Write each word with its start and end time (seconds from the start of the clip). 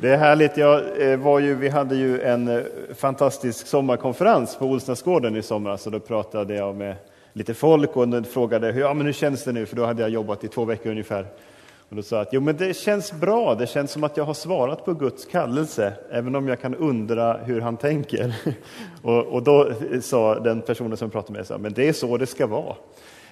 Det 0.00 0.08
är 0.08 0.16
härligt. 0.16 0.56
Jag 0.56 1.02
eh, 1.10 1.18
var 1.18 1.38
ju, 1.38 1.54
vi 1.54 1.68
hade 1.68 1.96
ju 1.96 2.20
en 2.20 2.48
eh, 2.48 2.62
fantastisk 2.94 3.66
sommarkonferens 3.66 4.56
på 4.56 4.66
Olsnäsgården 4.66 5.36
i 5.36 5.42
somras 5.42 5.86
och 5.86 5.92
då 5.92 6.00
pratade 6.00 6.54
jag 6.54 6.76
med 6.76 6.94
lite 7.32 7.54
folk 7.54 7.96
och 7.96 8.26
frågade 8.26 8.70
ja, 8.70 8.94
men 8.94 9.06
hur 9.06 9.12
känns 9.12 9.44
det 9.44 9.52
nu, 9.52 9.66
för 9.66 9.76
då 9.76 9.84
hade 9.84 10.02
jag 10.02 10.10
jobbat 10.10 10.44
i 10.44 10.48
två 10.48 10.64
veckor 10.64 10.90
ungefär. 10.90 11.26
Och 11.88 11.96
då 11.96 12.02
sa 12.02 12.16
jag 12.16 12.22
att 12.22 12.32
jo, 12.32 12.40
men 12.40 12.56
det 12.56 12.76
känns 12.76 13.12
bra, 13.12 13.54
det 13.54 13.66
känns 13.66 13.90
som 13.90 14.04
att 14.04 14.16
jag 14.16 14.24
har 14.24 14.34
svarat 14.34 14.84
på 14.84 14.94
Guds 14.94 15.24
kallelse, 15.24 15.92
även 16.10 16.36
om 16.36 16.48
jag 16.48 16.60
kan 16.60 16.74
undra 16.74 17.36
hur 17.36 17.60
han 17.60 17.76
tänker. 17.76 18.34
Och, 19.02 19.26
och 19.26 19.42
då 19.42 19.68
eh, 19.68 20.00
sa 20.00 20.40
den 20.40 20.60
personen 20.60 20.96
som 20.96 21.10
pratade 21.10 21.38
med 21.38 21.50
mig, 21.50 21.58
men 21.58 21.72
det 21.72 21.88
är 21.88 21.92
så 21.92 22.16
det 22.16 22.26
ska 22.26 22.46
vara. 22.46 22.76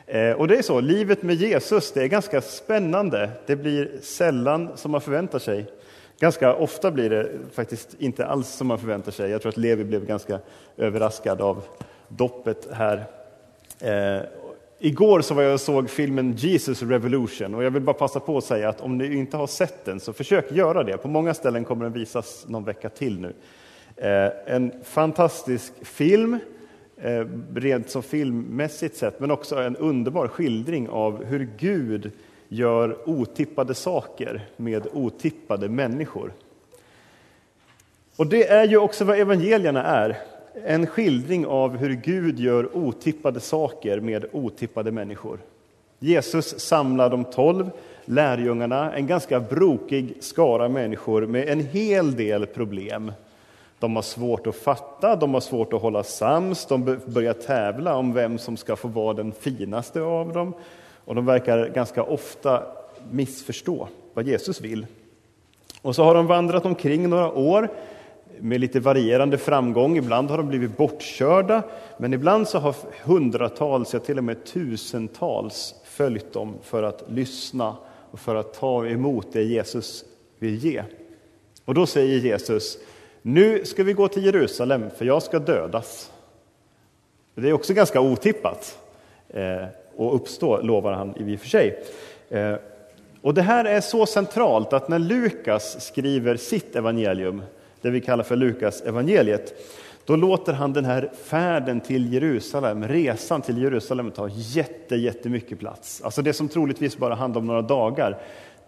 Eh, 0.06 0.32
och 0.32 0.48
det 0.48 0.56
är 0.56 0.62
så, 0.62 0.80
livet 0.80 1.22
med 1.22 1.36
Jesus, 1.36 1.92
det 1.92 2.02
är 2.02 2.06
ganska 2.06 2.40
spännande. 2.40 3.30
Det 3.46 3.56
blir 3.56 3.90
sällan 4.02 4.68
som 4.74 4.90
man 4.90 5.00
förväntar 5.00 5.38
sig. 5.38 5.66
Ganska 6.20 6.54
ofta 6.54 6.90
blir 6.90 7.10
det 7.10 7.30
faktiskt 7.52 7.96
inte 7.98 8.26
alls 8.26 8.48
som 8.48 8.66
man 8.66 8.78
förväntar 8.78 9.12
sig. 9.12 9.30
Jag 9.30 9.42
tror 9.42 9.50
att 9.50 9.56
Levi 9.56 9.84
blev 9.84 10.06
ganska 10.06 10.38
överraskad 10.76 11.40
av 11.40 11.62
doppet 12.08 12.68
här. 12.72 13.04
Eh, 13.80 14.22
igår 14.78 15.20
så 15.20 15.34
var 15.34 15.42
jag 15.42 15.54
och 15.54 15.60
såg 15.60 15.90
filmen 15.90 16.32
Jesus 16.32 16.82
Revolution 16.82 17.54
och 17.54 17.64
jag 17.64 17.70
vill 17.70 17.82
bara 17.82 17.94
passa 17.94 18.20
på 18.20 18.38
att 18.38 18.44
säga 18.44 18.68
att 18.68 18.80
om 18.80 18.98
ni 18.98 19.14
inte 19.14 19.36
har 19.36 19.46
sett 19.46 19.84
den 19.84 20.00
så 20.00 20.12
försök 20.12 20.52
göra 20.52 20.82
det. 20.82 20.96
På 20.96 21.08
många 21.08 21.34
ställen 21.34 21.64
kommer 21.64 21.84
den 21.84 21.92
visas 21.92 22.44
någon 22.48 22.64
vecka 22.64 22.88
till 22.88 23.20
nu. 23.20 23.34
Eh, 23.96 24.54
en 24.54 24.72
fantastisk 24.84 25.72
film, 25.86 26.38
eh, 26.96 27.26
rent 27.54 27.90
som 27.90 28.02
filmmässigt 28.02 28.96
sett, 28.96 29.20
men 29.20 29.30
också 29.30 29.56
en 29.56 29.76
underbar 29.76 30.28
skildring 30.28 30.88
av 30.88 31.24
hur 31.24 31.48
Gud 31.58 32.12
gör 32.54 33.08
otippade 33.08 33.74
saker 33.74 34.40
med 34.56 34.86
otippade 34.92 35.68
människor. 35.68 36.32
Och 38.16 38.26
det 38.26 38.48
är 38.48 38.64
ju 38.64 38.76
också 38.76 39.04
vad 39.04 39.18
evangelierna 39.18 39.84
är. 39.84 40.16
En 40.64 40.86
skildring 40.86 41.46
av 41.46 41.76
hur 41.76 41.94
Gud 41.94 42.38
gör 42.38 42.76
otippade 42.76 43.40
saker 43.40 44.00
med 44.00 44.26
otippade 44.32 44.92
människor. 44.92 45.38
Jesus 45.98 46.60
samlar 46.60 47.10
de 47.10 47.24
tolv 47.24 47.70
lärjungarna, 48.04 48.92
en 48.92 49.06
ganska 49.06 49.40
brokig 49.40 50.14
skara 50.20 50.68
människor 50.68 51.26
med 51.26 51.48
en 51.48 51.60
hel 51.60 52.16
del 52.16 52.46
problem. 52.46 53.12
De 53.78 53.96
har 53.96 54.02
svårt 54.02 54.46
att 54.46 54.56
fatta, 54.56 55.16
de 55.16 55.34
har 55.34 55.40
svårt 55.40 55.72
att 55.72 55.82
hålla 55.82 56.02
sams, 56.02 56.66
de 56.66 56.98
börjar 57.06 57.32
tävla 57.32 57.96
om 57.96 58.12
vem 58.12 58.38
som 58.38 58.56
ska 58.56 58.76
få 58.76 58.88
vara 58.88 59.14
den 59.14 59.32
finaste 59.32 60.00
av 60.00 60.32
dem. 60.32 60.54
Och 61.04 61.14
de 61.14 61.26
verkar 61.26 61.68
ganska 61.68 62.02
ofta 62.02 62.62
missförstå 63.10 63.88
vad 64.14 64.26
Jesus 64.26 64.60
vill. 64.60 64.86
Och 65.82 65.96
så 65.96 66.04
har 66.04 66.14
de 66.14 66.26
vandrat 66.26 66.66
omkring 66.66 67.08
några 67.08 67.32
år 67.32 67.68
med 68.38 68.60
lite 68.60 68.80
varierande 68.80 69.38
framgång. 69.38 69.96
Ibland 69.96 70.30
har 70.30 70.36
de 70.36 70.48
blivit 70.48 70.76
bortkörda, 70.76 71.62
men 71.98 72.14
ibland 72.14 72.48
så 72.48 72.58
har 72.58 72.74
hundratals, 73.04 73.94
ja 73.94 74.00
till 74.00 74.18
och 74.18 74.24
med 74.24 74.44
tusentals 74.44 75.74
följt 75.84 76.32
dem 76.32 76.54
för 76.62 76.82
att 76.82 77.04
lyssna 77.08 77.76
och 78.10 78.20
för 78.20 78.34
att 78.34 78.54
ta 78.54 78.86
emot 78.86 79.26
det 79.32 79.42
Jesus 79.42 80.04
vill 80.38 80.64
ge. 80.64 80.82
Och 81.64 81.74
då 81.74 81.86
säger 81.86 82.18
Jesus, 82.18 82.78
nu 83.22 83.64
ska 83.64 83.84
vi 83.84 83.92
gå 83.92 84.08
till 84.08 84.24
Jerusalem 84.24 84.90
för 84.96 85.04
jag 85.04 85.22
ska 85.22 85.38
dödas. 85.38 86.12
Det 87.34 87.48
är 87.48 87.52
också 87.52 87.74
ganska 87.74 88.00
otippat. 88.00 88.78
Eh, 89.28 89.64
och 89.96 90.14
uppstå, 90.14 90.62
lovar 90.62 90.92
han 90.92 91.14
i 91.16 91.36
och 91.36 91.40
för 91.40 91.48
sig. 91.48 91.84
Eh, 92.30 92.54
och 93.22 93.34
det 93.34 93.42
här 93.42 93.64
är 93.64 93.80
så 93.80 94.06
centralt 94.06 94.72
att 94.72 94.88
när 94.88 94.98
Lukas 94.98 95.86
skriver 95.86 96.36
sitt 96.36 96.76
evangelium, 96.76 97.42
det 97.80 97.90
vi 97.90 98.00
kallar 98.00 98.24
för 98.24 98.36
Lukas 98.36 98.82
evangeliet, 98.82 99.54
då 100.06 100.16
låter 100.16 100.52
han 100.52 100.72
den 100.72 100.84
här 100.84 101.10
färden 101.24 101.80
till 101.80 102.12
Jerusalem, 102.12 102.88
resan 102.88 103.42
till 103.42 103.62
Jerusalem, 103.62 104.10
ta 104.10 104.28
jätte, 104.28 104.96
jättemycket 104.96 105.58
plats. 105.58 106.02
Alltså 106.04 106.22
det 106.22 106.32
som 106.32 106.48
troligtvis 106.48 106.96
bara 106.96 107.14
handlar 107.14 107.40
om 107.40 107.46
några 107.46 107.62
dagar, 107.62 108.18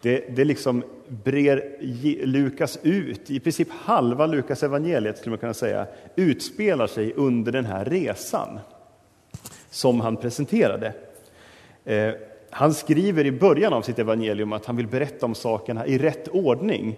det, 0.03 0.37
det 0.37 0.45
liksom 0.45 0.83
brer 1.09 1.77
Lukas 2.27 2.79
ut. 2.83 3.31
I 3.31 3.41
princip 3.41 3.69
halva 3.71 4.27
Lukas 4.27 4.63
evangeliet 4.63 5.19
skulle 5.19 5.31
man 5.31 5.39
kunna 5.39 5.55
säga, 5.55 5.87
utspelar 6.17 6.87
sig 6.87 7.13
under 7.13 7.53
den 7.53 7.65
här 7.65 7.85
resan 7.85 8.59
som 9.71 10.01
han 10.01 10.17
presenterade. 10.17 10.93
Eh, 11.87 12.15
han 12.51 12.75
skriver 12.75 13.27
i 13.27 13.33
början 13.33 13.73
av 13.73 13.83
sitt 13.83 13.99
evangelium 13.99 14.53
att 14.53 14.67
han 14.67 14.77
vill 14.77 14.87
berätta 14.87 15.27
om 15.27 15.35
sakerna 15.35 15.87
i 15.87 15.99
rätt 15.99 16.29
ordning. 16.29 16.97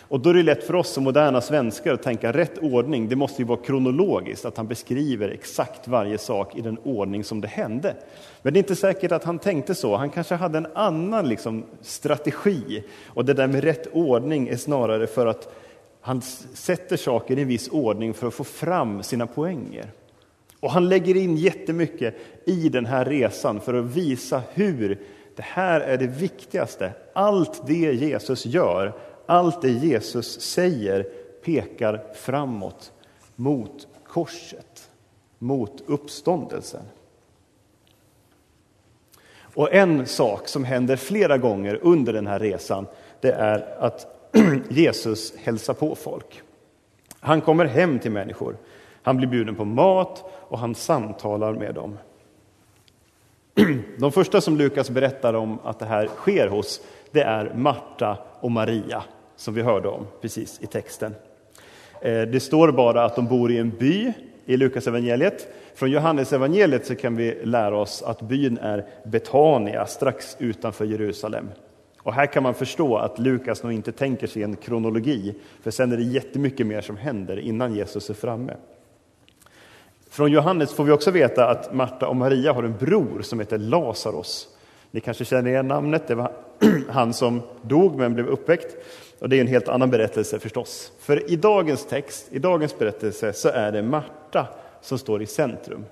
Och 0.00 0.20
då 0.20 0.30
är 0.30 0.34
det 0.34 0.42
lätt 0.42 0.64
för 0.64 0.74
oss 0.74 0.88
som 0.88 1.04
moderna 1.04 1.40
svenskar 1.40 1.94
att 1.94 2.02
tänka 2.02 2.32
rätt 2.32 2.58
ordning, 2.58 3.08
det 3.08 3.16
måste 3.16 3.42
ju 3.42 3.48
vara 3.48 3.58
kronologiskt, 3.58 4.44
att 4.44 4.56
han 4.56 4.66
beskriver 4.66 5.28
exakt 5.28 5.88
varje 5.88 6.18
sak 6.18 6.56
i 6.56 6.60
den 6.60 6.78
ordning 6.78 7.24
som 7.24 7.40
det 7.40 7.48
hände. 7.48 7.96
Men 8.42 8.52
det 8.52 8.56
är 8.56 8.62
inte 8.62 8.76
säkert 8.76 9.12
att 9.12 9.24
han 9.24 9.38
tänkte 9.38 9.74
så, 9.74 9.96
han 9.96 10.10
kanske 10.10 10.34
hade 10.34 10.58
en 10.58 10.66
annan 10.74 11.28
liksom, 11.28 11.64
strategi. 11.80 12.84
Och 13.06 13.24
det 13.24 13.34
där 13.34 13.46
med 13.46 13.64
rätt 13.64 13.86
ordning 13.92 14.48
är 14.48 14.56
snarare 14.56 15.06
för 15.06 15.26
att 15.26 15.54
han 16.00 16.22
sätter 16.54 16.96
saker 16.96 17.38
i 17.38 17.42
en 17.42 17.48
viss 17.48 17.68
ordning 17.68 18.14
för 18.14 18.26
att 18.26 18.34
få 18.34 18.44
fram 18.44 19.02
sina 19.02 19.26
poänger. 19.26 19.86
Och 20.62 20.70
han 20.70 20.88
lägger 20.88 21.16
in 21.16 21.36
jättemycket 21.36 22.14
i 22.46 22.68
den 22.68 22.86
här 22.86 23.04
resan 23.04 23.60
för 23.60 23.74
att 23.74 23.84
visa 23.84 24.42
hur 24.52 24.98
det 25.36 25.42
här 25.42 25.80
är 25.80 25.98
det 25.98 26.06
viktigaste. 26.06 26.92
Allt 27.12 27.66
det 27.66 27.92
Jesus 27.92 28.46
gör, 28.46 28.92
allt 29.26 29.62
det 29.62 29.70
Jesus 29.70 30.40
säger 30.40 31.02
pekar 31.44 32.04
framåt 32.14 32.92
mot 33.36 33.86
korset, 34.06 34.90
mot 35.38 35.82
uppståndelsen. 35.86 36.82
Och 39.40 39.74
en 39.74 40.06
sak 40.06 40.48
som 40.48 40.64
händer 40.64 40.96
flera 40.96 41.38
gånger 41.38 41.78
under 41.82 42.12
den 42.12 42.26
här 42.26 42.38
resan, 42.38 42.86
det 43.20 43.32
är 43.32 43.76
att 43.78 44.28
Jesus 44.68 45.36
hälsar 45.36 45.74
på 45.74 45.94
folk. 45.94 46.42
Han 47.20 47.40
kommer 47.40 47.64
hem 47.64 47.98
till 47.98 48.12
människor. 48.12 48.56
Han 49.02 49.16
blir 49.16 49.28
bjuden 49.28 49.54
på 49.54 49.64
mat 49.64 50.24
och 50.48 50.58
han 50.58 50.74
samtalar 50.74 51.52
med 51.52 51.74
dem. 51.74 51.98
De 53.98 54.12
första 54.12 54.40
som 54.40 54.56
Lukas 54.56 54.90
berättar 54.90 55.34
om 55.34 55.58
att 55.64 55.78
det 55.78 55.86
här 55.86 56.06
sker 56.06 56.48
hos, 56.48 56.80
det 57.10 57.22
är 57.22 57.52
Marta 57.54 58.18
och 58.40 58.50
Maria, 58.50 59.02
som 59.36 59.54
vi 59.54 59.62
hörde 59.62 59.88
om 59.88 60.06
precis 60.20 60.60
i 60.62 60.66
texten. 60.66 61.14
Eh, 62.00 62.22
det 62.22 62.42
står 62.42 62.72
bara 62.72 63.04
att 63.04 63.16
de 63.16 63.26
bor 63.26 63.52
i 63.52 63.58
en 63.58 63.70
by 63.70 64.12
i 64.44 64.56
Lukas 64.56 64.86
evangeliet. 64.86 65.48
Från 65.74 65.90
Johannes 65.90 66.32
evangeliet 66.32 66.86
så 66.86 66.94
kan 66.94 67.16
vi 67.16 67.40
lära 67.44 67.76
oss 67.76 68.02
att 68.02 68.22
byn 68.22 68.58
är 68.58 68.86
Betania, 69.04 69.86
strax 69.86 70.36
utanför 70.38 70.84
Jerusalem. 70.84 71.48
Och 72.02 72.14
här 72.14 72.26
kan 72.26 72.42
man 72.42 72.54
förstå 72.54 72.96
att 72.96 73.18
Lukas 73.18 73.62
nog 73.62 73.72
inte 73.72 73.92
tänker 73.92 74.26
sig 74.26 74.42
en 74.42 74.56
kronologi, 74.56 75.34
för 75.62 75.70
sen 75.70 75.92
är 75.92 75.96
det 75.96 76.02
jättemycket 76.02 76.66
mer 76.66 76.80
som 76.80 76.96
händer 76.96 77.38
innan 77.38 77.74
Jesus 77.74 78.10
är 78.10 78.14
framme. 78.14 78.52
Från 80.12 80.32
Johannes 80.32 80.72
får 80.72 80.84
vi 80.84 80.92
också 80.92 81.10
veta 81.10 81.48
att 81.48 81.74
Marta 81.74 82.08
och 82.08 82.16
Maria 82.16 82.52
har 82.52 82.62
en 82.62 82.76
bror 82.76 83.22
som 83.22 83.40
heter 83.40 83.58
Lazarus. 83.58 84.48
Ni 84.90 85.00
kanske 85.00 85.24
känner 85.24 85.50
igen 85.50 85.68
namnet, 85.68 86.08
det 86.08 86.14
var 86.14 86.32
han 86.88 87.12
som 87.12 87.42
dog 87.62 87.96
men 87.96 88.14
blev 88.14 88.26
uppväckt. 88.26 88.76
Och 89.18 89.28
det 89.28 89.36
är 89.36 89.40
en 89.40 89.46
helt 89.46 89.68
annan 89.68 89.90
berättelse 89.90 90.38
förstås. 90.38 90.92
För 91.00 91.30
i 91.30 91.36
dagens 91.36 91.86
text, 91.86 92.26
i 92.30 92.38
dagens 92.38 92.78
berättelse, 92.78 93.32
så 93.32 93.48
är 93.48 93.72
det 93.72 93.82
Marta 93.82 94.46
som 94.80 94.98
står 94.98 95.22
i 95.22 95.26
centrum. 95.26 95.84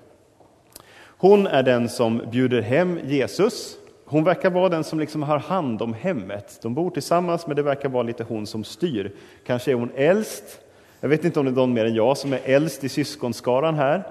Hon 1.03 1.47
är 1.47 1.63
den 1.63 1.89
som 1.89 2.21
bjuder 2.31 2.61
hem 2.61 2.99
Jesus. 3.03 3.77
Hon 4.05 4.23
verkar 4.23 4.49
vara 4.49 4.69
den 4.69 4.83
som 4.83 4.99
liksom 4.99 5.23
har 5.23 5.39
hand 5.39 5.81
om 5.81 5.93
hemmet. 5.93 6.59
De 6.61 6.73
bor 6.73 6.89
tillsammans, 6.89 7.47
men 7.47 7.55
det 7.55 7.63
verkar 7.63 7.89
vara 7.89 8.03
lite 8.03 8.23
hon 8.23 8.47
som 8.47 8.63
styr. 8.63 9.15
Kanske 9.45 9.71
är 9.71 9.75
hon 9.75 9.91
äldst, 9.95 10.59
jag 11.01 11.09
vet 11.09 11.25
inte 11.25 11.39
om 11.39 11.45
det 11.45 11.51
är 11.51 11.55
någon 11.55 11.73
mer 11.73 11.85
än 11.85 11.95
jag 11.95 12.17
som 12.17 12.33
är 12.33 12.39
äldst 12.43 12.83
i 12.83 12.89
syskonskaran 12.89 13.75
här. 13.75 14.03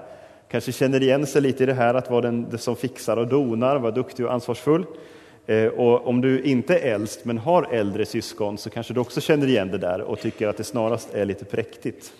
Kanske 0.47 0.71
känner 0.71 1.03
igen 1.03 1.27
sig 1.27 1.41
lite 1.41 1.63
i 1.63 1.65
det 1.65 1.73
här 1.73 1.93
att 1.93 2.09
vara 2.09 2.21
den 2.21 2.57
som 2.57 2.75
fixar 2.75 3.17
och 3.17 3.27
donar, 3.27 3.79
vara 3.79 3.91
duktig 3.91 4.25
och 4.25 4.33
ansvarsfull. 4.33 4.85
Eh, 5.45 5.65
och 5.65 6.07
om 6.07 6.21
du 6.21 6.41
inte 6.41 6.77
är 6.77 6.93
äldst 6.93 7.25
men 7.25 7.37
har 7.37 7.63
äldre 7.71 8.05
syskon 8.05 8.57
så 8.57 8.69
kanske 8.69 8.93
du 8.93 8.99
också 8.99 9.21
känner 9.21 9.47
igen 9.47 9.71
det 9.71 9.77
där 9.77 10.01
och 10.01 10.19
tycker 10.19 10.47
att 10.47 10.57
det 10.57 10.63
snarast 10.63 11.13
är 11.13 11.25
lite 11.25 11.45
präktigt. 11.45 12.13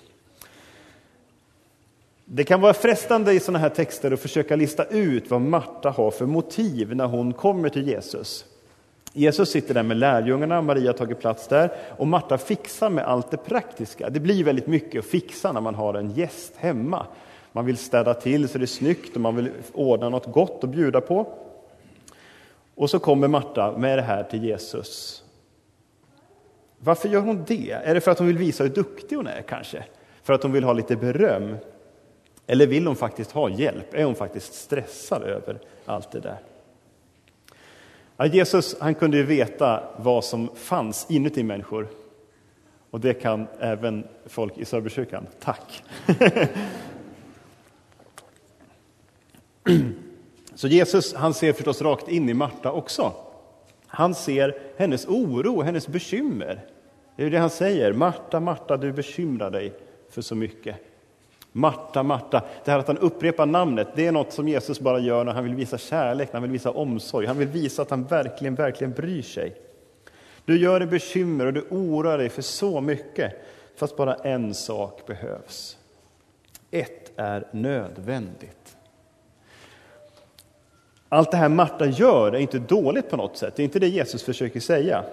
Det 2.26 2.44
kan 2.44 2.62
vara 2.62 2.74
frestande 2.74 3.34
i 3.34 3.40
sådana 3.40 3.60
här 3.60 3.70
texter 3.70 4.12
att 4.12 4.20
försöka 4.20 4.56
lista 4.56 4.86
ut 4.86 5.30
vad 5.30 5.42
Marta 5.42 5.90
har 5.90 6.12
för 6.12 6.26
motiv 6.26 6.96
när 6.96 7.06
hon 7.06 7.34
kommer 7.34 7.70
till 7.70 7.88
Jesus. 7.88 8.46
Jesus 9.14 9.50
sitter 9.50 9.74
där 9.74 9.84
med 9.84 9.98
lärjungarna, 9.98 10.62
Maria 10.62 10.90
har 10.90 10.94
tagit 10.94 11.20
plats 11.20 11.48
där 11.48 11.72
och 11.98 12.08
Marta 12.08 12.38
fixar 12.38 12.90
med 12.90 13.06
allt 13.06 13.32
det 13.32 13.38
praktiska. 13.38 14.10
Det 14.10 14.20
blir 14.20 14.44
väldigt 14.44 14.68
mycket 14.68 15.00
att 15.00 15.06
fixa 15.06 15.52
när 15.52 15.62
man 15.62 15.76
har 15.76 15.94
en 15.94 16.12
gäst 16.12 16.54
hemma. 16.58 17.06
Man 17.52 17.66
vill 17.66 17.78
städa 17.78 18.14
till 18.14 18.50
så 18.50 18.58
det 18.58 18.64
är 18.64 18.68
snyggt 18.68 19.16
och 19.16 19.22
man 19.22 19.36
vill 19.36 19.50
ordna 19.74 20.10
något 20.10 20.26
gott 20.26 20.64
att 20.64 20.70
bjuda 20.70 21.02
på. 21.02 21.28
Och 22.76 22.90
så 22.90 23.00
kommer 23.00 23.28
Marta 23.28 23.78
med 23.78 23.98
det 23.98 24.02
här 24.02 24.24
till 24.24 24.44
Jesus. 24.44 25.24
Varför 26.78 27.10
gör 27.10 27.22
hon 27.22 27.44
det? 27.48 27.72
Är 27.72 27.94
det 27.94 28.02
för 28.02 28.12
att 28.12 28.20
hon 28.20 28.28
vill 28.28 28.38
visa 28.38 28.64
hur 28.64 28.72
duktig 28.72 29.16
hon 29.16 29.28
är 29.28 29.42
kanske? 29.42 29.84
För 30.24 30.34
att 30.34 30.44
hon 30.44 30.52
vill 30.52 30.64
ha 30.64 30.74
lite 30.74 30.96
beröm? 30.96 31.58
Eller 32.48 32.68
vill 32.68 32.88
hon 32.88 32.96
faktiskt 32.96 33.32
ha 33.32 33.50
hjälp? 33.50 33.94
Är 33.94 34.04
hon 34.04 34.16
faktiskt 34.16 34.54
stressad 34.54 35.24
över 35.24 35.60
allt 35.86 36.12
det 36.12 36.20
där? 36.20 36.38
Ja, 38.22 38.28
Jesus 38.28 38.76
han 38.80 38.96
kunde 38.96 39.18
ju 39.18 39.24
veta 39.24 39.84
vad 39.98 40.26
som 40.26 40.50
fanns 40.56 41.06
inuti 41.10 41.44
människor. 41.44 41.88
Och 42.90 43.00
det 43.00 43.14
kan 43.14 43.48
även 43.60 44.08
folk 44.26 44.58
i 44.58 44.66
Söderkyrkan. 44.66 45.28
Tack! 45.40 45.84
Så 50.56 50.68
Jesus 50.68 51.14
han 51.14 51.34
ser 51.34 51.54
förstås 51.54 51.82
rakt 51.82 52.10
in 52.10 52.30
i 52.30 52.34
Marta 52.34 52.72
också. 52.72 53.14
Han 53.88 54.16
ser 54.16 54.58
hennes 54.78 55.06
oro, 55.06 55.62
hennes 55.62 55.88
bekymmer. 55.88 56.66
Det 57.16 57.24
är 57.24 57.30
det 57.30 57.38
han 57.38 57.50
säger. 57.50 57.94
Marta, 57.94 58.40
Marta, 58.40 58.78
du 58.78 58.92
bekymrar 58.92 59.52
dig 59.52 59.74
för 60.10 60.22
så 60.22 60.36
mycket. 60.36 60.76
Marta, 61.52 62.04
Marta. 62.04 62.44
Det 62.66 62.72
här 62.72 62.80
att 62.80 62.88
han 62.88 62.98
upprepar 62.98 63.46
namnet, 63.46 63.88
det 63.96 64.08
är 64.08 64.12
något 64.12 64.34
som 64.34 64.48
Jesus 64.48 64.80
bara 64.80 65.00
gör 65.00 65.24
när 65.24 65.34
han 65.34 65.44
vill 65.44 65.56
visa 65.56 65.78
kärlek, 65.78 66.28
när 66.28 66.34
han 66.34 66.42
vill 66.42 66.52
visa 66.52 66.72
omsorg. 66.72 67.28
Han 67.28 67.38
vill 67.38 67.48
visa 67.48 67.82
att 67.82 67.90
han 67.90 68.04
verkligen, 68.04 68.56
verkligen 68.56 68.94
bryr 68.94 69.22
sig. 69.22 69.56
Du 70.46 70.60
gör 70.60 70.80
dig 70.80 70.88
bekymmer 70.88 71.46
och 71.46 71.54
du 71.54 71.62
oroar 71.70 72.18
dig 72.18 72.30
för 72.30 72.42
så 72.42 72.82
mycket, 72.82 73.34
fast 73.76 73.98
bara 73.98 74.16
en 74.16 74.54
sak 74.54 75.06
behövs. 75.08 75.78
Ett 76.72 77.12
är 77.16 77.48
nödvändigt. 77.52 78.78
Allt 81.10 81.32
det 81.32 81.38
här 81.38 81.50
Marta 81.50 81.86
gör 81.86 82.32
är 82.32 82.40
inte 82.40 82.60
dåligt 82.60 83.10
på 83.10 83.18
något 83.18 83.38
sätt, 83.38 83.56
det 83.56 83.62
är 83.62 83.64
inte 83.64 83.80
det 83.80 83.88
Jesus 83.88 84.24
försöker 84.24 84.60
säga. 84.60 85.04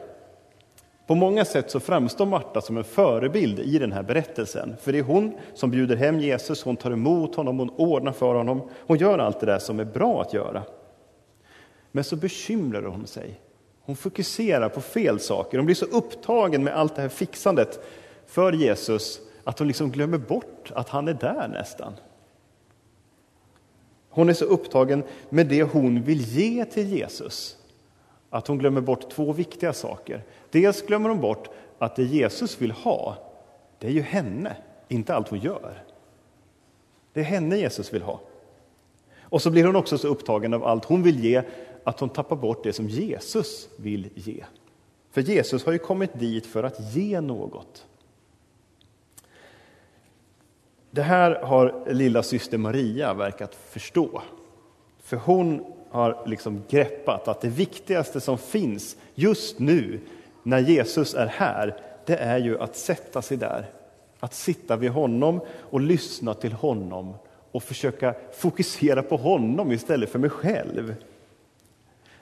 På 1.09 1.15
många 1.15 1.45
sätt 1.45 1.71
så 1.71 1.81
framstår 1.81 2.27
Marta 2.27 2.61
som 2.61 2.77
en 2.77 2.85
förebild 2.85 3.59
i 3.59 3.79
den 3.79 3.93
här 3.93 4.03
berättelsen. 4.03 4.77
För 4.81 4.93
det 4.93 4.99
är 4.99 5.03
hon 5.03 5.37
som 5.55 5.71
bjuder 5.71 5.97
hem 5.97 6.21
Jesus, 6.21 6.63
hon 6.63 6.77
tar 6.77 6.91
emot 6.91 7.35
honom, 7.35 7.59
hon 7.59 7.71
ordnar 7.71 8.13
för 8.13 8.35
honom. 8.35 8.71
Hon 8.87 8.99
gör 8.99 9.19
allt 9.19 9.41
det 9.41 9.47
där 9.47 9.59
som 9.59 9.81
är 9.81 9.85
bra 9.85 10.23
att 10.23 10.33
göra. 10.33 10.63
Men 11.93 12.05
så 12.05 12.17
bekymrar 12.17 12.83
hon 12.83 13.07
sig. 13.07 13.41
Hon 13.81 13.97
fokuserar 13.97 14.69
på 14.69 14.81
fel 14.81 15.21
saker. 15.21 15.59
Hon 15.59 15.67
blir 15.67 15.77
så 15.77 15.85
upptagen 15.85 16.65
med 16.65 16.77
allt 16.77 16.97
det 16.97 17.03
här 17.03 17.09
fixandet 17.09 17.81
för 18.27 18.53
Jesus 18.53 19.21
att 19.45 19.59
hon 19.59 19.69
liksom 19.69 19.91
glömmer 19.91 20.19
bort 20.19 20.73
att 20.75 20.89
han 20.89 21.09
är 21.09 21.15
där 21.15 21.49
nästan. 21.49 21.93
Hon 24.11 24.29
är 24.29 24.35
så 24.35 24.45
upptagen 24.45 25.03
med 25.29 25.47
det 25.47 25.63
hon 25.63 26.03
vill 26.03 26.21
ge 26.21 26.65
till 26.65 26.89
Jesus 26.89 27.58
att 28.31 28.47
hon 28.47 28.59
glömmer 28.59 28.81
bort 28.81 29.11
två 29.11 29.33
viktiga 29.33 29.73
saker. 29.73 30.23
Dels 30.51 30.83
glömmer 30.83 31.09
hon 31.09 31.21
bort 31.21 31.49
att 31.79 31.97
det 31.97 32.05
Jesus 32.05 32.61
vill 32.61 32.71
ha, 32.71 33.17
det 33.79 33.87
är 33.87 33.91
ju 33.91 34.03
henne, 34.03 34.57
inte 34.89 35.15
allt 35.15 35.29
hon 35.29 35.39
gör. 35.39 35.83
Det 37.13 37.21
är 37.21 37.25
henne 37.25 37.57
Jesus 37.57 37.95
vill 37.95 38.03
ha. 38.03 38.21
Och 39.21 39.43
så 39.43 39.51
blir 39.51 39.65
hon 39.65 39.77
också 39.77 39.99
så 39.99 40.09
upptagen 40.09 40.55
av 40.55 40.65
allt 40.65 40.85
hon 40.85 41.03
vill 41.03 41.25
ge 41.25 41.43
att 41.85 42.01
hon 42.01 42.09
tappar 42.09 42.37
bort 42.37 42.65
det 42.65 42.73
som 42.73 42.89
Jesus 42.89 43.69
vill 43.77 44.09
ge. 44.15 44.45
För 45.11 45.21
Jesus 45.21 45.65
har 45.65 45.73
ju 45.73 45.79
kommit 45.79 46.19
dit 46.19 46.47
för 46.47 46.65
att 46.65 46.95
ge 46.95 47.21
något. 47.21 47.87
Det 50.91 51.03
här 51.03 51.43
har 51.43 51.85
lilla 51.91 52.23
syster 52.23 52.59
Maria 52.59 53.15
verkat 53.15 53.55
förstå. 53.55 54.23
För 54.99 55.17
hon 55.17 55.75
har 55.91 56.23
liksom 56.27 56.63
greppat 56.69 57.29
att 57.29 57.41
det 57.41 57.49
viktigaste 57.49 58.21
som 58.21 58.39
finns 58.39 58.97
just 59.15 59.59
nu 59.59 60.01
när 60.43 60.59
Jesus 60.59 61.15
är 61.15 61.27
här, 61.27 61.77
det 62.07 62.17
är 62.17 62.39
ju 62.39 62.59
att 62.59 62.77
sätta 62.77 63.23
sig 63.23 63.37
där. 63.37 63.67
Att 64.21 64.35
sitta 64.35 64.77
vid 64.77 64.91
honom 64.91 65.41
och 65.61 65.81
lyssna 65.81 66.35
till 66.35 66.53
honom 66.53 67.15
och 67.53 67.63
försöka 67.63 68.15
fokusera 68.33 69.03
på 69.03 69.17
honom 69.17 69.73
istället 69.73 70.11
för 70.11 70.19
mig 70.19 70.31
själv. 70.31 70.95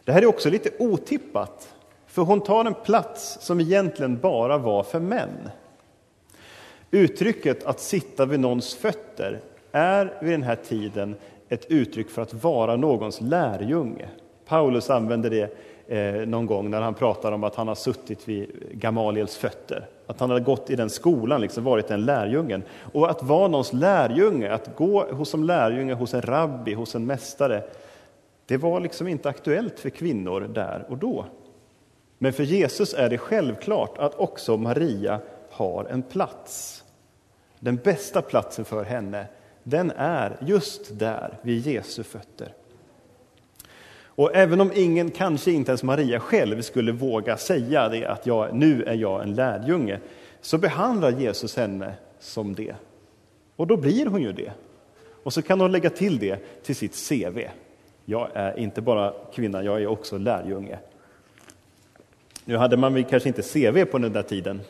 Det 0.05 0.13
här 0.13 0.23
är 0.23 0.27
också 0.27 0.51
lite 0.51 0.71
otippat, 0.79 1.75
för 2.07 2.23
hon 2.23 2.41
tar 2.41 2.65
en 2.65 2.75
plats 2.75 3.39
som 3.41 3.61
egentligen 3.61 4.19
bara 4.19 4.59
var 4.59 4.83
för 4.83 5.01
män. 5.01 5.51
Uttrycket 6.91 7.65
att 7.65 7.81
sitta 7.81 8.27
vid 8.27 8.41
någons 8.41 8.75
fötter 8.75 9.41
är 9.73 10.19
vid 10.21 10.31
den 10.33 10.43
här 10.43 10.57
tiden 10.57 11.17
ett 11.49 11.71
uttryck 11.71 12.11
för 12.11 12.23
att 12.23 12.35
vara 12.35 12.77
någons 12.77 13.21
lärjunge. 13.21 14.09
Paulus 14.47 14.91
använder 14.91 15.31
det 15.31 15.57
eh, 15.89 16.27
någon 16.29 16.47
gång 16.47 16.71
när 16.71 16.81
han 16.81 16.95
pratar 16.95 17.33
om 17.33 17.45
att 17.45 17.55
han 17.55 17.69
har 17.69 17.75
suttit 17.75 18.29
vid 18.29 18.51
Gamaliels 18.73 19.37
fötter. 19.37 19.89
Att 20.07 20.21
han 20.21 20.31
har 20.31 20.41
gått 20.41 20.71
i 20.71 20.77
den 20.77 20.91
skolan, 20.91 21.41
liksom 21.41 21.65
varit 21.65 21.89
den 21.89 22.05
lärjungen. 22.05 22.63
Och 22.93 23.11
att 23.11 23.23
vara 23.23 23.49
någons 23.49 23.73
lärjunge, 23.73 24.53
att 24.53 24.77
gå 24.77 25.13
hos 25.13 25.29
som 25.29 25.45
lärjunge 25.45 25.95
hos 25.95 26.15
en 26.15 26.23
rabbi, 26.23 26.75
hos 26.75 26.95
en 26.95 27.07
mästare, 27.07 27.63
det 28.47 28.57
var 28.57 28.81
liksom 28.81 29.09
inte 29.09 29.29
aktuellt 29.29 29.81
för 29.81 29.91
kvinnor 29.91 30.41
där 30.41 30.87
och 30.89 30.99
då. 30.99 31.25
Men 32.19 32.33
för 32.33 32.43
Jesus 32.43 32.95
är 32.95 33.11
det 33.11 33.19
självklart 33.19 33.99
att 33.99 34.15
också 34.15 34.57
Maria 34.57 35.21
har 35.51 35.85
en 35.85 36.03
plats. 36.03 36.85
Den 37.61 37.77
bästa 37.77 38.23
platsen 38.23 38.65
för 38.65 38.85
henne, 38.85 39.27
den 39.69 39.93
är 39.97 40.37
just 40.41 40.99
där, 40.99 41.39
vid 41.43 41.67
Jesu 41.67 42.03
fötter. 42.03 42.53
Och 44.05 44.37
även 44.37 44.61
om 44.61 44.73
ingen, 44.75 45.11
kanske 45.11 45.53
inte 45.53 45.71
ens 45.71 45.83
Maria 45.83 46.21
själv, 46.21 46.63
skulle 46.63 46.93
våga 46.93 47.37
säga 47.37 47.89
det 47.89 48.07
att 48.07 48.27
jag, 48.27 48.55
nu 48.55 48.83
är 48.83 48.95
jag 48.95 49.23
en 49.23 49.35
lärjunge, 49.35 50.01
så 50.41 50.59
behandlar 50.59 51.11
Jesus 51.11 51.57
henne 51.57 51.95
som 52.21 52.55
det. 52.55 52.75
Och 53.57 53.67
då 53.67 53.77
blir 53.77 54.07
hon 54.07 54.23
ju 54.23 54.33
det. 54.33 54.53
Och 55.23 55.33
så 55.33 55.43
kan 55.43 55.61
hon 55.61 55.73
lägga 55.73 55.91
till 55.91 56.19
det 56.19 56.39
till 56.63 56.77
sitt 56.77 57.09
CV. 57.09 57.39
Jag 58.05 58.31
är 58.35 58.59
inte 58.59 58.81
bara 58.81 59.13
kvinna, 59.35 59.63
jag 59.63 59.83
är 59.83 59.87
också 59.87 60.19
lärjunge. 60.19 60.79
Nu 62.45 62.57
hade 62.57 62.77
man 62.77 63.05
kanske 63.05 63.29
inte 63.29 63.43
CV 63.43 63.85
på 63.85 63.99
den 63.99 64.13
där 64.13 64.23
tiden, 64.23 64.61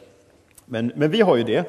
men, 0.64 0.92
men 0.96 1.10
vi 1.10 1.20
har 1.20 1.36
ju 1.36 1.42
det. 1.42 1.66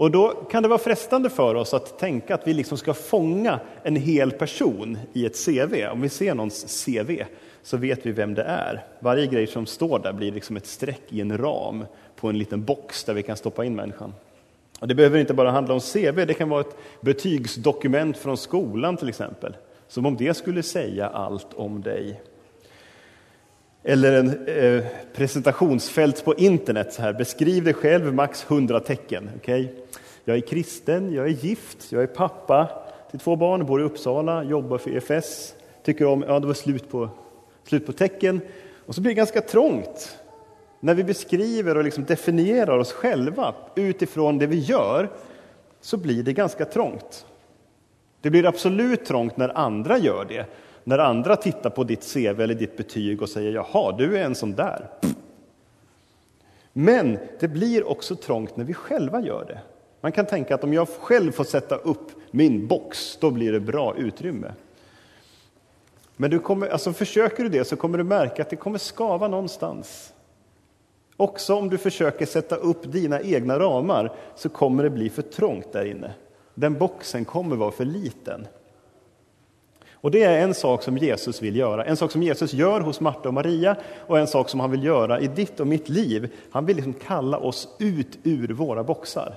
Och 0.00 0.10
då 0.10 0.28
kan 0.28 0.62
det 0.62 0.68
vara 0.68 0.78
frestande 0.78 1.30
för 1.30 1.54
oss 1.54 1.74
att 1.74 1.98
tänka 1.98 2.34
att 2.34 2.46
vi 2.46 2.54
liksom 2.54 2.78
ska 2.78 2.94
fånga 2.94 3.60
en 3.82 3.96
hel 3.96 4.30
person 4.30 4.98
i 5.12 5.26
ett 5.26 5.44
CV. 5.46 5.86
Om 5.92 6.00
vi 6.00 6.08
ser 6.08 6.34
någons 6.34 6.84
CV 6.84 7.22
så 7.62 7.76
vet 7.76 8.06
vi 8.06 8.12
vem 8.12 8.34
det 8.34 8.42
är. 8.42 8.84
Varje 9.00 9.26
grej 9.26 9.46
som 9.46 9.66
står 9.66 9.98
där 9.98 10.12
blir 10.12 10.32
liksom 10.32 10.56
ett 10.56 10.66
streck 10.66 11.02
i 11.08 11.20
en 11.20 11.38
ram 11.38 11.84
på 12.16 12.28
en 12.28 12.38
liten 12.38 12.64
box 12.64 13.04
där 13.04 13.14
vi 13.14 13.22
kan 13.22 13.36
stoppa 13.36 13.64
in 13.64 13.76
människan. 13.76 14.14
Och 14.80 14.88
det 14.88 14.94
behöver 14.94 15.18
inte 15.18 15.34
bara 15.34 15.50
handla 15.50 15.74
om 15.74 15.80
CV, 15.80 16.26
det 16.26 16.34
kan 16.34 16.48
vara 16.48 16.60
ett 16.60 16.76
betygsdokument 17.00 18.16
från 18.16 18.36
skolan 18.36 18.96
till 18.96 19.08
exempel. 19.08 19.56
Som 19.88 20.06
om 20.06 20.16
det 20.16 20.34
skulle 20.34 20.62
säga 20.62 21.08
allt 21.08 21.54
om 21.54 21.82
dig. 21.82 22.20
Eller 23.82 24.12
en 24.12 24.46
eh, 24.46 24.84
presentationsfält 25.12 26.24
på 26.24 26.34
internet, 26.34 26.92
så 26.92 27.02
här, 27.02 27.12
beskriv 27.12 27.64
dig 27.64 27.74
själv 27.74 28.14
max 28.14 28.44
100 28.48 28.80
tecken. 28.80 29.30
Okay? 29.36 29.68
Jag 30.24 30.36
är 30.36 30.40
kristen, 30.40 31.12
jag 31.12 31.26
är 31.26 31.30
gift, 31.30 31.92
jag 31.92 32.02
är 32.02 32.06
pappa 32.06 32.68
till 33.10 33.20
två 33.20 33.36
barn, 33.36 33.66
bor 33.66 33.80
i 33.80 33.84
Uppsala, 33.84 34.44
jobbar 34.44 34.78
för 34.78 34.90
EFS, 34.90 35.54
tycker 35.84 36.06
om, 36.06 36.24
ja 36.28 36.40
det 36.40 36.46
var 36.46 36.54
slut 36.54 36.90
på, 36.90 37.08
slut 37.64 37.86
på 37.86 37.92
tecken. 37.92 38.40
Och 38.86 38.94
så 38.94 39.00
blir 39.00 39.10
det 39.10 39.16
ganska 39.16 39.40
trångt. 39.40 40.18
När 40.80 40.94
vi 40.94 41.04
beskriver 41.04 41.76
och 41.76 41.84
liksom 41.84 42.04
definierar 42.04 42.78
oss 42.78 42.92
själva 42.92 43.54
utifrån 43.74 44.38
det 44.38 44.46
vi 44.46 44.58
gör, 44.58 45.10
så 45.80 45.96
blir 45.96 46.22
det 46.22 46.32
ganska 46.32 46.64
trångt. 46.64 47.26
Det 48.20 48.30
blir 48.30 48.46
absolut 48.46 49.04
trångt 49.04 49.36
när 49.36 49.58
andra 49.58 49.98
gör 49.98 50.24
det. 50.24 50.46
När 50.84 50.98
andra 50.98 51.36
tittar 51.36 51.70
på 51.70 51.84
ditt 51.84 52.12
CV 52.14 52.40
eller 52.40 52.54
ditt 52.54 52.76
betyg 52.76 53.22
och 53.22 53.28
säger 53.28 53.52
jaha, 53.52 53.96
du 53.98 54.18
är 54.18 54.24
en 54.24 54.34
sån 54.34 54.52
där. 54.52 54.90
Men 56.72 57.18
det 57.40 57.48
blir 57.48 57.88
också 57.88 58.16
trångt 58.16 58.56
när 58.56 58.64
vi 58.64 58.74
själva 58.74 59.20
gör 59.20 59.44
det. 59.44 59.60
Man 60.00 60.12
kan 60.12 60.26
tänka 60.26 60.54
att 60.54 60.64
om 60.64 60.72
jag 60.72 60.88
själv 60.88 61.32
får 61.32 61.44
sätta 61.44 61.76
upp 61.76 62.10
min 62.30 62.66
box, 62.66 63.18
då 63.20 63.30
blir 63.30 63.52
det 63.52 63.60
bra 63.60 63.96
utrymme. 63.96 64.52
Men 66.16 66.30
du 66.30 66.38
kommer, 66.38 66.68
alltså 66.68 66.92
försöker 66.92 67.42
du 67.42 67.48
det 67.48 67.64
så 67.64 67.76
kommer 67.76 67.98
du 67.98 68.04
märka 68.04 68.42
att 68.42 68.50
det 68.50 68.56
kommer 68.56 68.78
skava 68.78 69.28
någonstans. 69.28 70.12
Också 71.16 71.54
om 71.54 71.68
du 71.68 71.78
försöker 71.78 72.26
sätta 72.26 72.56
upp 72.56 72.92
dina 72.92 73.20
egna 73.20 73.58
ramar 73.58 74.12
så 74.36 74.48
kommer 74.48 74.82
det 74.82 74.90
bli 74.90 75.10
för 75.10 75.22
trångt 75.22 75.72
där 75.72 75.84
inne. 75.84 76.14
Den 76.54 76.78
boxen 76.78 77.24
kommer 77.24 77.56
vara 77.56 77.70
för 77.70 77.84
liten. 77.84 78.46
Och 80.00 80.10
det 80.10 80.22
är 80.22 80.38
en 80.38 80.54
sak 80.54 80.82
som 80.82 80.98
Jesus 80.98 81.42
vill 81.42 81.56
göra, 81.56 81.84
en 81.84 81.96
sak 81.96 82.10
som 82.10 82.22
Jesus 82.22 82.52
gör 82.52 82.80
hos 82.80 83.00
Marta 83.00 83.28
och 83.28 83.34
Maria 83.34 83.76
och 84.06 84.18
en 84.18 84.26
sak 84.26 84.48
som 84.48 84.60
han 84.60 84.70
vill 84.70 84.84
göra 84.84 85.20
i 85.20 85.26
ditt 85.26 85.60
och 85.60 85.66
mitt 85.66 85.88
liv. 85.88 86.32
Han 86.50 86.66
vill 86.66 86.76
liksom 86.76 86.92
kalla 86.92 87.38
oss 87.38 87.68
ut 87.78 88.18
ur 88.22 88.48
våra 88.48 88.84
boxar. 88.84 89.34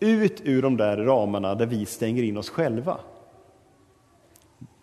Ut 0.00 0.40
ur 0.44 0.62
de 0.62 0.76
där 0.76 0.96
ramarna 0.96 1.54
där 1.54 1.66
vi 1.66 1.86
stänger 1.86 2.22
in 2.22 2.36
oss 2.36 2.50
själva. 2.50 2.96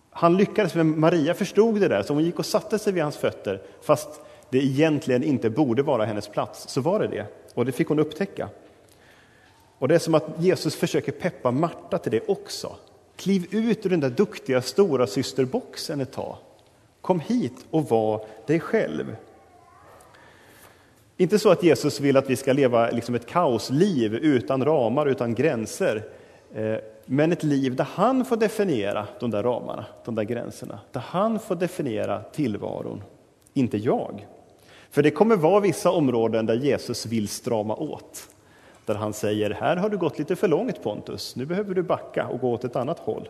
Han 0.09 0.37
lyckades, 0.37 0.75
men 0.75 0.99
Maria 0.99 1.33
förstod 1.33 1.79
det 1.79 1.87
där, 1.87 2.03
så 2.03 2.13
hon 2.13 2.23
gick 2.23 2.39
och 2.39 2.45
satte 2.45 2.79
sig 2.79 2.93
vid 2.93 3.03
hans 3.03 3.17
fötter, 3.17 3.61
fast 3.81 4.21
det 4.49 4.57
egentligen 4.57 5.23
inte 5.23 5.49
borde 5.49 5.83
vara 5.83 6.05
hennes 6.05 6.27
plats, 6.27 6.69
så 6.69 6.81
var 6.81 6.99
det 6.99 7.07
det. 7.07 7.25
och 7.53 7.65
det 7.65 7.71
fick 7.71 7.87
hon 7.87 7.99
upptäcka. 7.99 8.49
Och 9.77 9.87
det 9.87 9.95
är 9.95 9.99
som 9.99 10.15
att 10.15 10.27
Jesus 10.37 10.75
försöker 10.75 11.11
peppa 11.11 11.51
Marta 11.51 11.97
till 11.97 12.11
det 12.11 12.29
också. 12.29 12.75
Kliv 13.21 13.47
ut 13.51 13.85
ur 13.85 13.89
den 13.89 13.99
där 13.99 14.09
duktiga 14.09 14.61
stora 14.61 15.07
systerboxen 15.07 16.01
ett 16.01 16.11
tag. 16.11 16.35
Kom 17.01 17.19
hit 17.19 17.65
och 17.71 17.89
var 17.89 18.25
dig 18.47 18.59
själv. 18.59 19.15
Inte 21.17 21.39
så 21.39 21.49
att 21.49 21.63
Jesus 21.63 21.99
vill 21.99 22.17
att 22.17 22.29
vi 22.29 22.35
ska 22.35 22.53
leva 22.53 22.89
liksom 22.89 23.15
ett 23.15 23.25
kaosliv 23.25 24.15
utan 24.15 24.65
ramar, 24.65 25.05
utan 25.05 25.35
gränser. 25.35 26.03
Eh, 26.53 26.75
men 27.05 27.31
ett 27.31 27.43
liv 27.43 27.75
där 27.75 27.87
han 27.93 28.25
får 28.25 28.37
definiera 28.37 29.07
de 29.19 29.31
där 29.31 29.43
ramarna, 29.43 29.85
de 30.05 30.15
där 30.15 30.23
gränserna. 30.23 30.79
Där 30.91 31.03
han 31.07 31.39
får 31.39 31.55
definiera 31.55 32.23
tillvaron, 32.23 33.03
inte 33.53 33.77
jag. 33.77 34.27
För 34.89 35.03
det 35.03 35.11
kommer 35.11 35.35
vara 35.35 35.59
vissa 35.59 35.91
områden 35.91 36.45
där 36.45 36.55
Jesus 36.55 37.05
vill 37.05 37.27
strama 37.27 37.75
åt. 37.75 38.27
Där 38.91 38.97
han 38.97 39.13
säger, 39.13 39.49
här 39.49 39.77
har 39.77 39.89
du 39.89 39.97
gått 39.97 40.19
lite 40.19 40.35
för 40.35 40.47
långt 40.47 40.83
Pontus, 40.83 41.35
nu 41.35 41.45
behöver 41.45 41.75
du 41.75 41.83
backa 41.83 42.27
och 42.27 42.39
gå 42.39 42.51
åt 42.51 42.63
ett 42.63 42.75
annat 42.75 42.99
håll. 42.99 43.29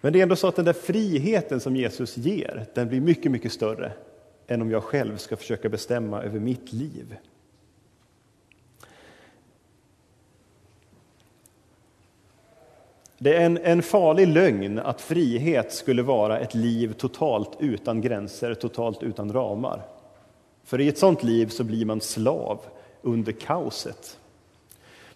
Men 0.00 0.12
det 0.12 0.18
är 0.18 0.22
ändå 0.22 0.36
så 0.36 0.48
att 0.48 0.56
den 0.56 0.64
där 0.64 0.72
friheten 0.72 1.60
som 1.60 1.76
Jesus 1.76 2.16
ger, 2.16 2.66
den 2.74 2.88
blir 2.88 3.00
mycket, 3.00 3.32
mycket 3.32 3.52
större 3.52 3.92
än 4.46 4.62
om 4.62 4.70
jag 4.70 4.82
själv 4.82 5.16
ska 5.16 5.36
försöka 5.36 5.68
bestämma 5.68 6.22
över 6.22 6.40
mitt 6.40 6.72
liv. 6.72 7.16
Det 13.18 13.36
är 13.36 13.46
en, 13.46 13.58
en 13.58 13.82
farlig 13.82 14.28
lögn 14.28 14.78
att 14.78 15.00
frihet 15.00 15.72
skulle 15.72 16.02
vara 16.02 16.38
ett 16.38 16.54
liv 16.54 16.92
totalt 16.92 17.56
utan 17.58 18.00
gränser, 18.00 18.54
totalt 18.54 19.02
utan 19.02 19.32
ramar. 19.32 19.82
För 20.64 20.80
i 20.80 20.88
ett 20.88 20.98
sånt 20.98 21.22
liv 21.22 21.46
så 21.46 21.64
blir 21.64 21.84
man 21.84 22.00
slav 22.00 22.60
under 23.06 23.32
kaoset. 23.32 24.18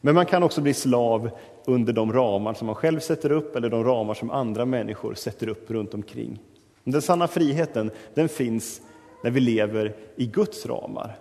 Men 0.00 0.14
man 0.14 0.26
kan 0.26 0.42
också 0.42 0.60
bli 0.60 0.74
slav 0.74 1.30
under 1.64 1.92
de 1.92 2.12
ramar 2.12 2.54
som 2.54 2.66
man 2.66 2.74
själv 2.74 3.00
sätter 3.00 3.32
upp 3.32 3.56
eller 3.56 3.70
de 3.70 3.84
ramar 3.84 4.14
som 4.14 4.30
andra 4.30 4.64
människor 4.64 5.14
sätter 5.14 5.48
upp 5.48 5.70
runt 5.70 5.94
omkring. 5.94 6.38
Den 6.84 7.02
sanna 7.02 7.28
friheten 7.28 7.90
den 8.14 8.28
finns 8.28 8.80
när 9.24 9.30
vi 9.30 9.40
lever 9.40 9.96
i 10.16 10.26
Guds 10.26 10.66
ramar. 10.66 11.18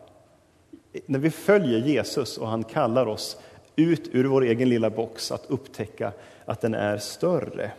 När 1.06 1.20
vi 1.20 1.32
följer 1.32 1.80
Jesus 1.80 2.38
och 2.38 2.48
han 2.48 2.64
kallar 2.64 3.06
oss 3.06 3.38
ut 3.76 4.10
ur 4.12 4.26
vår 4.26 4.44
egen 4.44 4.70
lilla 4.70 4.90
box 4.90 5.32
att 5.32 5.46
upptäcka 5.48 6.12
att 6.46 6.62
den 6.62 6.74
är 6.74 6.98
större. 6.98 7.72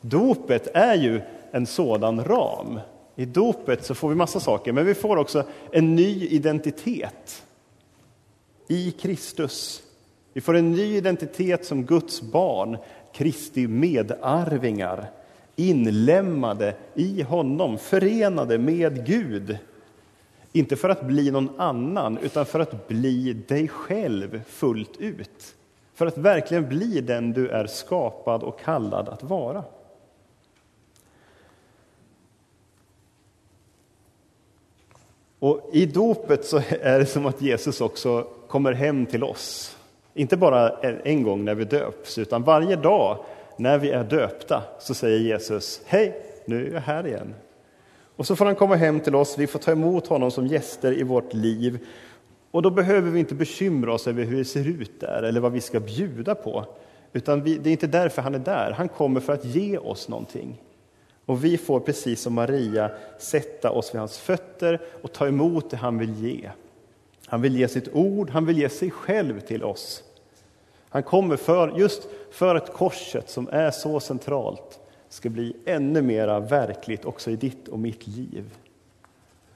Dopet 0.00 0.68
är 0.74 0.94
ju 0.94 1.20
en 1.50 1.66
sådan 1.66 2.24
ram. 2.24 2.80
I 3.16 3.24
dopet 3.24 3.84
så 3.84 3.94
får 3.94 4.08
vi 4.08 4.14
massa 4.14 4.40
saker, 4.40 4.72
men 4.72 4.86
vi 4.86 4.94
får 4.94 5.16
också 5.16 5.44
en 5.72 5.94
ny 5.94 6.26
identitet 6.26 7.44
i 8.68 8.90
Kristus. 8.90 9.82
Vi 10.32 10.40
får 10.40 10.56
en 10.56 10.72
ny 10.72 10.96
identitet 10.96 11.64
som 11.64 11.84
Guds 11.84 12.22
barn, 12.22 12.78
Kristi 13.12 13.68
medarvingar 13.68 15.10
inlemmade 15.58 16.74
i 16.94 17.22
honom, 17.22 17.78
förenade 17.78 18.58
med 18.58 19.06
Gud. 19.06 19.58
Inte 20.52 20.76
för 20.76 20.88
att 20.88 21.06
bli 21.06 21.30
någon 21.30 21.60
annan, 21.60 22.18
utan 22.18 22.46
för 22.46 22.60
att 22.60 22.88
bli 22.88 23.32
dig 23.32 23.68
själv 23.68 24.42
fullt 24.48 24.96
ut. 24.96 25.54
För 25.94 26.06
att 26.06 26.18
verkligen 26.18 26.68
bli 26.68 27.00
den 27.00 27.32
du 27.32 27.48
är 27.48 27.66
skapad 27.66 28.42
och 28.42 28.60
kallad 28.60 29.08
att 29.08 29.22
vara. 29.22 29.64
Och 35.38 35.70
I 35.72 35.86
dopet 35.86 36.44
så 36.44 36.62
är 36.68 36.98
det 36.98 37.06
som 37.06 37.26
att 37.26 37.42
Jesus 37.42 37.80
också 37.80 38.26
kommer 38.48 38.72
hem 38.72 39.06
till 39.06 39.24
oss. 39.24 39.76
Inte 40.14 40.36
bara 40.36 40.70
en 41.04 41.22
gång 41.22 41.44
när 41.44 41.54
vi 41.54 41.64
döps, 41.64 42.18
utan 42.18 42.42
varje 42.42 42.76
dag 42.76 43.18
när 43.56 43.78
vi 43.78 43.90
är 43.90 44.04
döpta 44.04 44.62
så 44.78 44.94
säger 44.94 45.18
Jesus, 45.18 45.80
hej, 45.86 46.22
nu 46.44 46.66
är 46.66 46.74
jag 46.74 46.80
här 46.80 47.06
igen. 47.06 47.34
Och 48.16 48.26
så 48.26 48.36
får 48.36 48.44
han 48.44 48.54
komma 48.54 48.76
hem 48.76 49.00
till 49.00 49.14
oss, 49.14 49.38
vi 49.38 49.46
får 49.46 49.58
ta 49.58 49.72
emot 49.72 50.06
honom 50.06 50.30
som 50.30 50.46
gäster 50.46 50.98
i 50.98 51.02
vårt 51.02 51.34
liv. 51.34 51.78
Och 52.50 52.62
då 52.62 52.70
behöver 52.70 53.10
vi 53.10 53.20
inte 53.20 53.34
bekymra 53.34 53.94
oss 53.94 54.06
över 54.06 54.24
hur 54.24 54.36
det 54.36 54.44
ser 54.44 54.68
ut 54.68 55.00
där 55.00 55.22
eller 55.22 55.40
vad 55.40 55.52
vi 55.52 55.60
ska 55.60 55.80
bjuda 55.80 56.34
på. 56.34 56.64
Utan 57.12 57.42
vi, 57.42 57.58
det 57.58 57.70
är 57.70 57.72
inte 57.72 57.86
därför 57.86 58.22
han 58.22 58.34
är 58.34 58.38
där, 58.38 58.74
han 58.76 58.88
kommer 58.88 59.20
för 59.20 59.32
att 59.32 59.44
ge 59.44 59.78
oss 59.78 60.08
någonting. 60.08 60.62
Och 61.26 61.44
vi 61.44 61.58
får 61.58 61.80
precis 61.80 62.20
som 62.20 62.34
Maria 62.34 62.90
sätta 63.18 63.70
oss 63.70 63.94
vid 63.94 63.98
hans 63.98 64.18
fötter 64.18 64.80
och 65.02 65.12
ta 65.12 65.26
emot 65.26 65.70
det 65.70 65.76
han 65.76 65.98
vill 65.98 66.24
ge. 66.24 66.50
Han 67.28 67.42
vill 67.42 67.56
ge 67.56 67.68
sitt 67.68 67.88
ord, 67.92 68.30
han 68.30 68.46
vill 68.46 68.58
ge 68.58 68.68
sig 68.68 68.90
själv 68.90 69.40
till 69.40 69.64
oss. 69.64 70.02
Han 70.88 71.02
kommer 71.02 71.36
för, 71.36 71.78
just 71.78 72.08
för 72.30 72.54
att 72.54 72.72
korset 72.72 73.30
som 73.30 73.48
är 73.52 73.70
så 73.70 74.00
centralt 74.00 74.80
ska 75.08 75.28
bli 75.28 75.56
ännu 75.64 76.02
mera 76.02 76.40
verkligt 76.40 77.04
också 77.04 77.30
i 77.30 77.36
ditt 77.36 77.68
och 77.68 77.78
mitt 77.78 78.06
liv. 78.06 78.44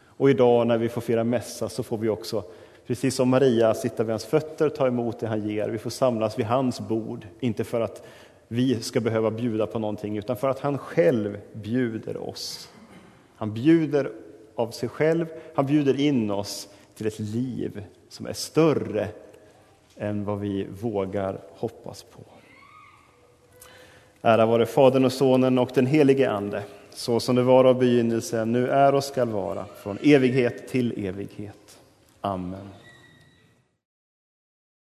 Och 0.04 0.30
idag 0.30 0.66
när 0.66 0.78
vi 0.78 0.88
får 0.88 1.00
fira 1.00 1.24
mässa 1.24 1.68
så 1.68 1.82
får 1.82 1.98
vi 1.98 2.08
också, 2.08 2.44
precis 2.86 3.14
som 3.14 3.28
Maria, 3.28 3.74
sitta 3.74 4.02
vid 4.02 4.10
hans 4.10 4.24
fötter 4.24 4.66
och 4.66 4.74
ta 4.74 4.86
emot 4.86 5.20
det 5.20 5.26
han 5.26 5.48
ger. 5.48 5.68
Vi 5.68 5.78
får 5.78 5.90
samlas 5.90 6.38
vid 6.38 6.46
hans 6.46 6.80
bord, 6.80 7.26
inte 7.40 7.64
för 7.64 7.80
att 7.80 8.06
vi 8.48 8.82
ska 8.82 9.00
behöva 9.00 9.30
bjuda 9.30 9.66
på 9.66 9.78
någonting, 9.78 10.18
utan 10.18 10.36
för 10.36 10.48
att 10.48 10.60
han 10.60 10.78
själv 10.78 11.38
bjuder 11.52 12.28
oss. 12.28 12.68
Han 13.36 13.54
bjuder 13.54 14.12
av 14.54 14.70
sig 14.70 14.88
själv, 14.88 15.26
han 15.54 15.66
bjuder 15.66 16.00
in 16.00 16.30
oss 16.30 16.68
till 16.94 17.06
ett 17.06 17.18
liv 17.18 17.84
som 18.08 18.26
är 18.26 18.32
större 18.32 19.08
än 19.96 20.24
vad 20.24 20.40
vi 20.40 20.66
vågar 20.80 21.40
hoppas 21.48 22.02
på. 22.02 22.20
Ära 24.22 24.46
vare 24.46 24.66
Fadern 24.66 25.04
och 25.04 25.12
Sonen 25.12 25.58
och 25.58 25.70
den 25.74 25.86
helige 25.86 26.30
Ande, 26.30 26.62
så 26.90 27.20
som 27.20 27.36
det 27.36 27.42
var 27.42 27.64
av 27.64 27.78
begynnelsen, 27.78 28.52
nu 28.52 28.68
är 28.68 28.94
och 28.94 29.04
skall 29.04 29.28
vara, 29.28 29.64
från 29.82 29.98
evighet 30.02 30.68
till 30.68 31.06
evighet. 31.06 31.78
Amen. 32.20 32.68